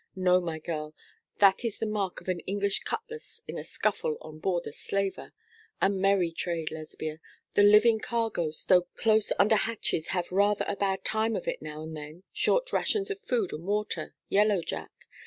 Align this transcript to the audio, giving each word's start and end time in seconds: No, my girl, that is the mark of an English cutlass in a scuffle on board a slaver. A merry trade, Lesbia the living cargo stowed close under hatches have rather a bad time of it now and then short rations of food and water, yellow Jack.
No, 0.15 0.41
my 0.41 0.57
girl, 0.57 0.95
that 1.37 1.63
is 1.63 1.77
the 1.77 1.85
mark 1.85 2.21
of 2.21 2.27
an 2.27 2.39
English 2.47 2.79
cutlass 2.79 3.43
in 3.47 3.55
a 3.59 3.63
scuffle 3.63 4.17
on 4.19 4.39
board 4.39 4.65
a 4.65 4.73
slaver. 4.73 5.31
A 5.79 5.91
merry 5.91 6.31
trade, 6.31 6.71
Lesbia 6.71 7.19
the 7.53 7.61
living 7.61 7.99
cargo 7.99 8.49
stowed 8.49 8.91
close 8.95 9.31
under 9.37 9.57
hatches 9.57 10.07
have 10.07 10.31
rather 10.31 10.65
a 10.67 10.75
bad 10.75 11.05
time 11.05 11.35
of 11.35 11.47
it 11.47 11.61
now 11.61 11.83
and 11.83 11.95
then 11.95 12.23
short 12.33 12.73
rations 12.73 13.11
of 13.11 13.21
food 13.21 13.53
and 13.53 13.63
water, 13.67 14.15
yellow 14.27 14.63
Jack. 14.63 14.89